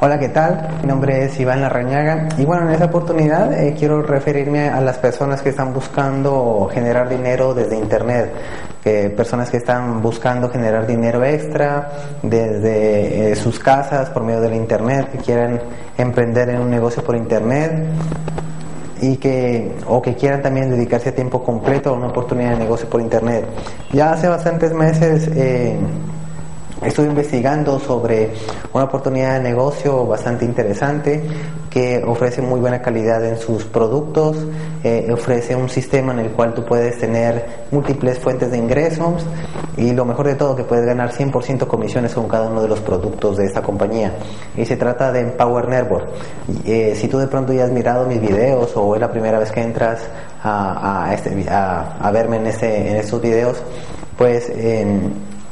[0.00, 0.68] Hola, ¿qué tal?
[0.80, 4.96] Mi nombre es Iván Larrañaga y bueno, en esta oportunidad eh, quiero referirme a las
[4.96, 8.32] personas que están buscando generar dinero desde Internet,
[9.16, 11.90] personas que están buscando generar dinero extra
[12.22, 15.60] desde eh, sus casas por medio del Internet, que quieren
[15.96, 17.72] emprender en un negocio por Internet
[19.00, 22.88] y que o que quieran también dedicarse a tiempo completo a una oportunidad de negocio
[22.88, 23.46] por Internet.
[23.92, 25.76] Ya hace bastantes meses eh,
[26.82, 28.30] Estuve investigando sobre
[28.72, 31.22] una oportunidad de negocio bastante interesante
[31.68, 34.36] que ofrece muy buena calidad en sus productos,
[34.84, 39.24] eh, ofrece un sistema en el cual tú puedes tener múltiples fuentes de ingresos
[39.76, 42.80] y lo mejor de todo que puedes ganar 100% comisiones con cada uno de los
[42.80, 44.12] productos de esta compañía.
[44.56, 46.08] Y se trata de Empower Network.
[46.64, 49.50] Eh, si tú de pronto ya has mirado mis videos o es la primera vez
[49.50, 50.00] que entras
[50.44, 53.60] a, este, a, verme en, este, en estos videos,
[54.16, 54.52] pues...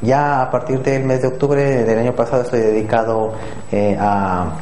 [0.00, 3.32] Ya a partir del mes de octubre del año pasado estoy dedicado
[3.72, 4.52] eh, a,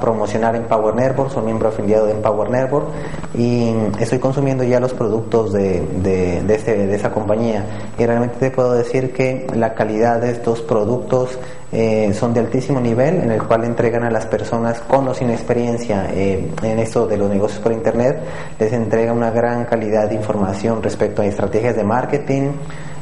[0.00, 2.86] promocionar en Power Network, soy miembro afiliado de Power Network
[3.34, 7.64] y estoy consumiendo ya los productos de, de, este, de esa compañía.
[7.98, 11.38] Y realmente te puedo decir que la calidad de estos productos
[11.72, 15.30] eh, son de altísimo nivel en el cual entregan a las personas con o sin
[15.30, 18.20] experiencia eh, en esto de los negocios por internet,
[18.58, 22.52] les entrega una gran calidad de información respecto a estrategias de marketing,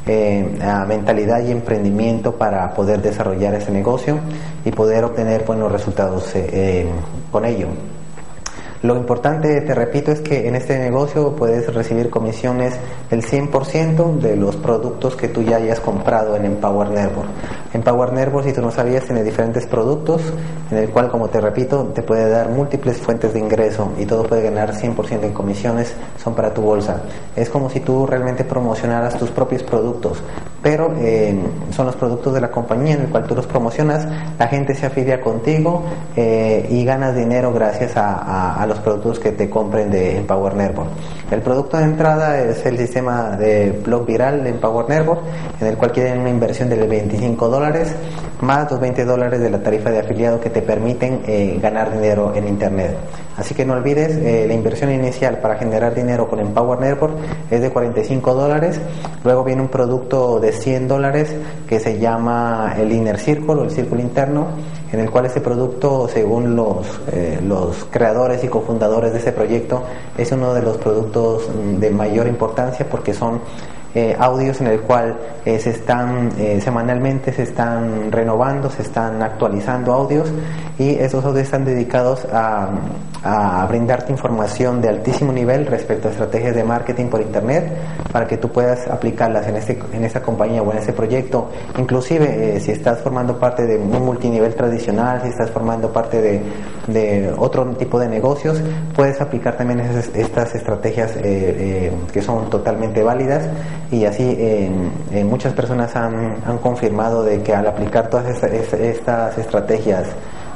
[0.08, 4.18] eh, mentalidad y emprendimiento para poder desarrollar ese negocio
[4.64, 6.86] y poder obtener buenos resultados eh,
[7.30, 7.68] con ello.
[8.82, 12.74] Lo importante, te repito, es que en este negocio puedes recibir comisiones
[13.10, 17.28] el 100% de los productos que tú ya hayas comprado en Empower Network.
[17.72, 20.22] Empower Network, si tú no sabías, tiene diferentes productos
[20.70, 24.22] en el cual, como te repito, te puede dar múltiples fuentes de ingreso y todo
[24.22, 27.02] puede ganar 100% en comisiones, son para tu bolsa.
[27.34, 30.22] Es como si tú realmente promocionaras tus propios productos,
[30.62, 31.36] pero eh,
[31.70, 34.06] son los productos de la compañía en el cual tú los promocionas,
[34.38, 35.84] la gente se afilia contigo
[36.16, 40.90] eh, y ganas dinero gracias a los productos que te compren de Empower Network.
[41.30, 45.20] El producto de entrada es el sistema de blog viral de Empower Network,
[45.60, 47.94] en el cual quieren una inversión de 25 dólares
[48.40, 52.34] más los 20 dólares de la tarifa de afiliado que te permiten eh, ganar dinero
[52.34, 52.96] en Internet.
[53.36, 57.14] Así que no olvides, eh, la inversión inicial para generar dinero con Empower Network
[57.50, 58.80] es de 45 dólares.
[59.24, 61.34] Luego viene un producto de 100 dólares
[61.68, 64.48] que se llama el Inner Circle o el círculo interno,
[64.92, 69.82] en el cual este producto, según los, eh, los creadores y cofundadores de ese proyecto,
[70.16, 73.40] es uno de los productos mm, de mayor importancia porque son
[73.94, 75.16] eh, audios en el cual
[75.46, 80.30] eh, se están eh, semanalmente se están renovando, se están actualizando audios
[80.78, 82.68] y esos audios están dedicados a,
[83.68, 87.76] brindarte información de altísimo nivel respecto a estrategias de marketing por internet
[88.12, 91.50] para que tú puedas aplicarlas en este en esta compañía o en ese proyecto.
[91.76, 96.22] Inclusive si estás formando parte de un multinivel tradicional, si estás formando parte
[96.86, 98.62] de otro tipo de negocios,
[98.94, 103.48] puedes aplicar también estas estrategias que son totalmente válidas
[103.90, 104.36] y así
[105.24, 110.08] muchas personas han, han, confirmado de que al aplicar todas estas, estrategias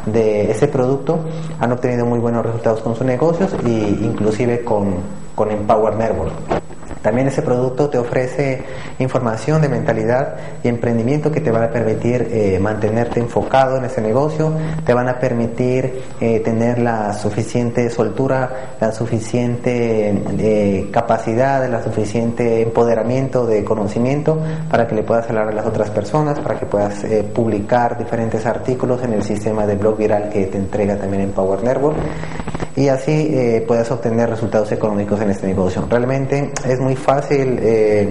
[0.06, 1.20] de ese producto
[1.60, 4.96] han obtenido muy buenos resultados con sus negocios e inclusive con,
[5.34, 6.32] con Empower Network.
[7.02, 8.62] También ese producto te ofrece
[8.98, 14.00] información de mentalidad y emprendimiento que te van a permitir eh, mantenerte enfocado en ese
[14.00, 14.52] negocio,
[14.84, 22.62] te van a permitir eh, tener la suficiente soltura, la suficiente eh, capacidad, la suficiente
[22.62, 24.38] empoderamiento de conocimiento
[24.70, 29.02] para que le puedas hablar a las otras personas, para que puedas publicar diferentes artículos
[29.02, 31.96] en el sistema de blog viral que te entrega también en Power Network
[32.76, 35.86] y así puedas obtener resultados económicos en este negocio.
[35.88, 38.08] Realmente es muy fácil eh,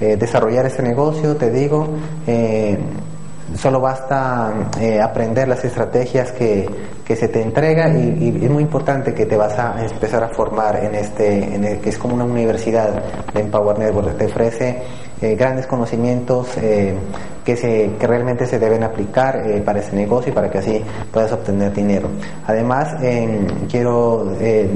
[0.00, 1.88] eh, desarrollar ese negocio, te digo.
[2.26, 2.78] Eh,
[3.56, 4.52] solo basta
[5.02, 6.68] aprender las estrategias que,
[7.06, 10.94] se te entrega y, es muy importante que te vas a empezar a formar en
[10.96, 13.02] este, en que es como una universidad
[13.32, 14.82] de Empower Network, te ofrece
[15.20, 16.48] grandes conocimientos
[17.44, 20.82] que, se, que realmente se deben aplicar para ese negocio y para que así
[21.12, 22.08] puedas obtener dinero.
[22.46, 22.94] Además,
[23.70, 24.24] quiero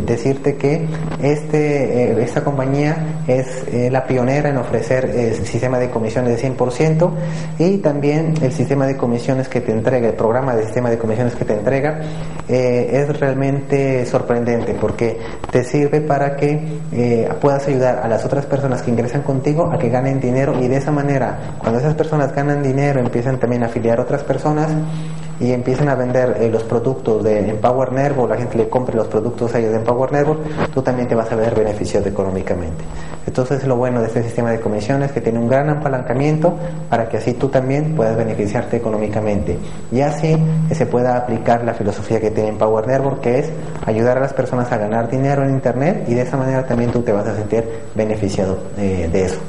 [0.07, 0.87] decirte que
[1.21, 7.11] este, esta compañía es la pionera en ofrecer el sistema de comisiones de 100%
[7.59, 11.35] y también el sistema de comisiones que te entrega, el programa de sistema de comisiones
[11.35, 12.01] que te entrega,
[12.49, 15.19] es realmente sorprendente porque
[15.51, 19.79] te sirve para que eh, puedas ayudar a las otras personas que ingresan contigo a
[19.79, 23.67] que ganen dinero y de esa manera, cuando esas personas ganan dinero, empiezan también a
[23.67, 24.71] afiliar a otras personas
[25.41, 29.09] y empiezan a vender eh, los productos de Empower Nervo, la gente le compre los
[29.09, 30.37] productos a ellos de Empower Nervo,
[30.73, 32.85] tú también te vas a ver beneficiado económicamente.
[33.27, 36.55] Entonces lo bueno de este sistema de comisiones que tiene un gran apalancamiento
[36.89, 39.59] para que así tú también puedas beneficiarte económicamente
[39.91, 40.37] y así
[40.71, 43.51] se pueda aplicar la filosofía que tiene Empower Network que es
[43.85, 47.03] ayudar a las personas a ganar dinero en internet y de esa manera también tú
[47.03, 49.41] te vas a sentir beneficiado eh, de eso.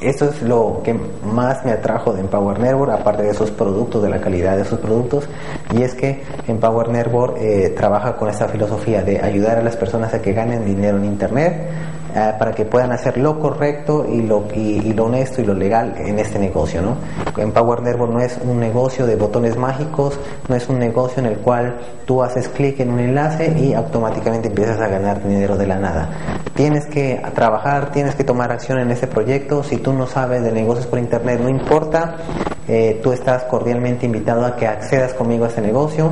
[0.00, 4.08] Esto es lo que más me atrajo de Empower Network, aparte de esos productos, de
[4.08, 5.28] la calidad de esos productos,
[5.72, 10.14] y es que Empower Network eh, trabaja con esta filosofía de ayudar a las personas
[10.14, 11.68] a que ganen dinero en Internet,
[12.14, 15.94] eh, para que puedan hacer lo correcto y lo, y, lo honesto y lo legal
[15.98, 16.80] en este negocio.
[16.80, 16.96] ¿no?
[17.36, 20.18] En Power Network no es un negocio de botones mágicos,
[20.48, 21.76] no es un negocio en el cual
[22.06, 26.08] tú haces clic en un enlace y automáticamente empiezas a ganar dinero de la nada.
[26.54, 29.62] Tienes que trabajar, tienes que tomar acción en ese proyecto.
[29.62, 32.16] Si tú no sabes de negocios por internet, no importa.
[32.68, 36.10] Eh, tú estás cordialmente invitado a que accedas conmigo a ese negocio.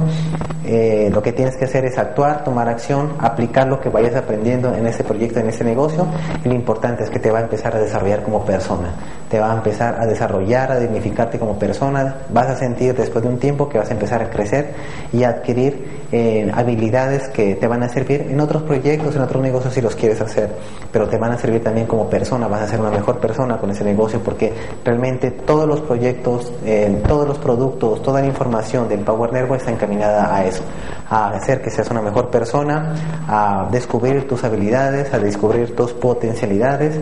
[0.65, 4.75] Eh, lo que tienes que hacer es actuar, tomar acción, aplicar lo que vayas aprendiendo
[4.75, 6.07] en ese proyecto, en ese negocio.
[6.45, 8.89] Y lo importante es que te va a empezar a desarrollar como persona.
[9.31, 12.17] Te va a empezar a desarrollar, a dignificarte como persona.
[12.31, 14.73] Vas a sentir después de un tiempo que vas a empezar a crecer
[15.13, 19.43] y a adquirir eh, habilidades que te van a servir en otros proyectos, en otros
[19.43, 20.51] negocios si los quieres hacer,
[20.93, 23.71] pero te van a servir también como persona, vas a ser una mejor persona con
[23.71, 24.53] ese negocio porque
[24.85, 29.73] realmente todos los proyectos, eh, todos los productos, toda la información del Power Network está
[29.73, 30.63] encaminada a eso,
[31.09, 32.95] a hacer que seas una mejor persona,
[33.29, 36.99] a descubrir tus habilidades, a descubrir tus potencialidades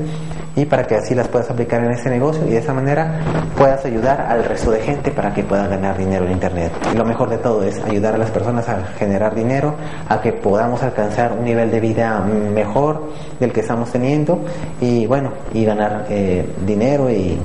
[0.57, 3.21] y para que así las puedas aplicar en ese negocio y de esa manera
[3.57, 6.73] puedas ayudar al resto de gente para que puedan ganar dinero en Internet.
[6.93, 9.75] Y lo mejor de todo es ayudar a las personas a generar dinero,
[10.09, 13.11] a que podamos alcanzar un nivel de vida mejor
[13.41, 14.41] del que estamos teniendo
[14.81, 17.39] y bueno, y ganar eh, dinero y,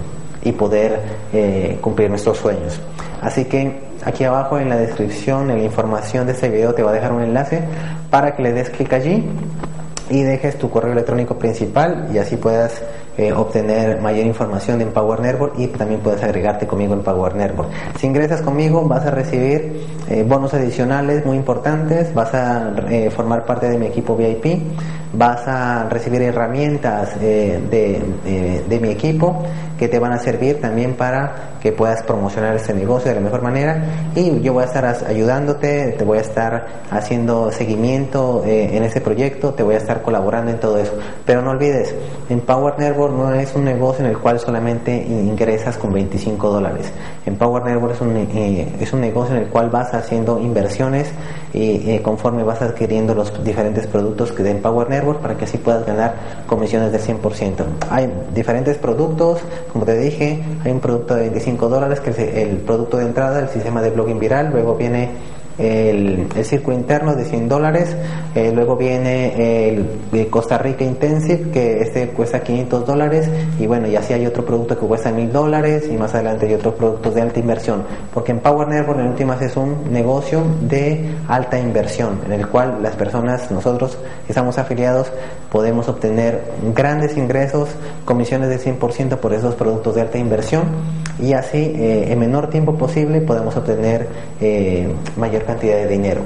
[0.43, 0.99] y poder
[1.33, 2.79] eh, cumplir nuestros sueños.
[3.21, 6.91] Así que aquí abajo en la descripción, en la información de este video te va
[6.91, 7.63] a dejar un enlace
[8.09, 9.25] para que le des clic allí
[10.09, 12.81] y dejes tu correo electrónico principal y así puedas
[13.19, 17.69] eh, obtener mayor información de Empower Network y también puedes agregarte conmigo en Power Network.
[17.97, 23.45] Si ingresas conmigo vas a recibir eh, bonos adicionales muy importantes, vas a eh, formar
[23.45, 24.61] parte de mi equipo VIP,
[25.11, 27.59] vas a recibir herramientas de,
[28.69, 29.43] de mi equipo
[29.77, 33.41] que te van a servir también para que puedas promocionar este negocio de la mejor
[33.41, 33.83] manera
[34.15, 39.53] y yo voy a estar ayudándote, te voy a estar haciendo seguimiento en ese proyecto,
[39.53, 40.93] te voy a estar colaborando en todo eso.
[41.25, 41.95] Pero no olvides,
[42.29, 46.91] en Power Network no es un negocio en el cual solamente ingresas con 25 dólares.
[47.25, 51.11] En Power Network es un, eh, es un negocio en el cual vas haciendo inversiones
[51.53, 55.57] y eh, conforme vas adquiriendo los diferentes productos que den Power Network para que así
[55.57, 56.15] puedas ganar
[56.47, 57.65] comisiones del 100%.
[57.89, 59.39] Hay diferentes productos,
[59.71, 63.39] como te dije, hay un producto de 25 dólares que es el producto de entrada,
[63.39, 65.09] el sistema de blogging viral, luego viene
[65.59, 67.95] el, el círculo interno de 100 dólares,
[68.33, 73.29] eh, luego viene el, Costa Rica Intensive, que este cuesta 500 dólares,
[73.59, 76.53] y bueno, y así hay otro producto que cuesta 1000 dólares, y más adelante hay
[76.53, 77.83] otros productos de alta inversión,
[78.13, 82.81] porque en Power Network en últimas es un negocio de alta inversión, en el cual
[82.81, 85.11] las personas, nosotros que estamos afiliados,
[85.51, 87.69] podemos obtener grandes ingresos,
[88.05, 90.63] comisiones de 100% por esos productos de alta inversión,
[91.21, 94.07] y así eh, en menor tiempo posible podemos obtener
[94.39, 96.21] eh, mayor cantidad de dinero.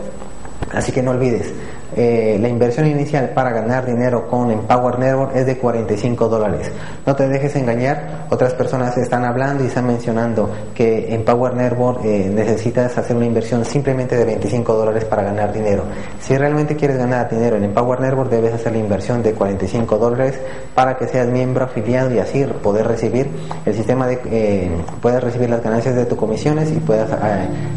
[0.71, 1.53] Así que no olvides,
[1.95, 6.71] eh, la inversión inicial para ganar dinero con Empower Network es de 45 dólares.
[7.05, 12.03] No te dejes engañar, otras personas están hablando y están mencionando que en Power Network
[12.03, 15.83] eh, necesitas hacer una inversión simplemente de 25 dólares para ganar dinero.
[16.19, 20.39] Si realmente quieres ganar dinero en Empower Network debes hacer la inversión de 45 dólares
[20.73, 23.29] para que seas miembro afiliado y así poder recibir
[23.65, 24.71] el sistema de eh,
[25.01, 27.09] puedas recibir las ganancias de tus comisiones y puedas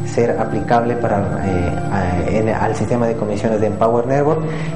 [0.07, 1.17] ser aplicable para
[2.61, 4.06] al sistema de comisiones de Empower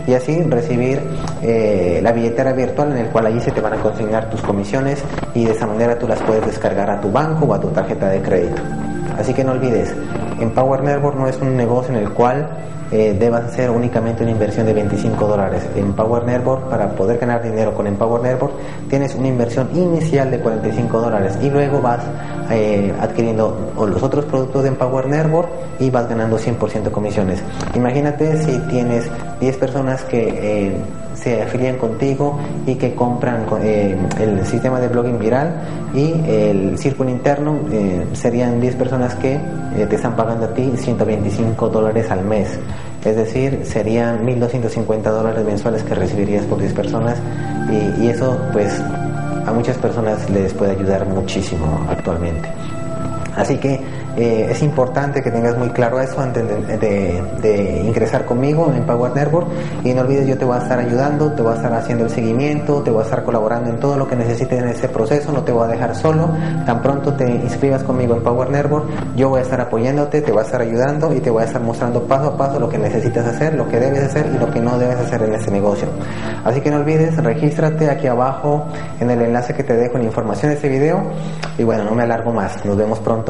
[0.07, 1.01] Y así recibir
[1.43, 5.03] eh, la billetera virtual en el cual allí se te van a consignar tus comisiones
[5.35, 8.09] y de esa manera tú las puedes descargar a tu banco o a tu tarjeta
[8.09, 8.63] de crédito.
[9.19, 9.95] Así que no olvides,
[10.41, 12.49] En Power Network no es un negocio en el cual
[12.93, 15.63] eh, debas hacer únicamente una inversión de 25 dólares.
[15.77, 18.53] En Power Network, para poder ganar dinero con Empower Network,
[18.89, 22.01] tienes una inversión inicial de 45 dólares y luego vas
[22.51, 27.41] eh, adquiriendo los otros productos de Empower Network y vas ganando 100% comisiones.
[27.77, 30.77] Imagínate si tienes 10 personas que eh,
[31.15, 35.55] se afilian contigo y que compran el sistema de blogging viral
[35.95, 37.59] y el círculo interno
[38.15, 39.39] serían 10 personas que
[39.87, 42.59] te están pagando a ti 125 dólares al mes.
[43.05, 47.19] Es decir, serían 1.250 dólares mensuales que recibirías por 10 personas
[47.71, 48.81] y, y eso pues
[49.47, 52.49] a muchas personas les puede ayudar muchísimo actualmente.
[53.41, 53.81] Así que
[54.17, 56.45] eh, es importante que tengas muy claro eso antes
[56.81, 59.49] de, ingresar conmigo en Power Network.
[59.83, 62.11] Y no olvides yo te voy a estar ayudando, te voy a estar haciendo el
[62.11, 65.43] seguimiento, te voy a estar colaborando en todo lo que necesites en ese proceso, no
[65.43, 66.29] te voy a dejar solo,
[66.67, 70.41] tan pronto te inscribas conmigo en Power Network, yo voy a estar apoyándote, te voy
[70.41, 73.27] a estar ayudando y te voy a estar mostrando paso a paso lo que necesitas
[73.27, 75.89] hacer, lo que debes hacer y lo que no debes hacer en ese negocio.
[76.45, 78.67] Así que no olvides, regístrate aquí abajo
[79.01, 81.03] en el enlace que te dejo en información de este video.
[81.59, 83.30] Y bueno, no me alargo más, nos vemos pronto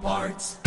[0.00, 0.59] parts.